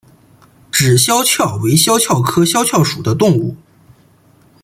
[0.71, 3.55] 脂肖峭为肖峭科肖峭属的动物。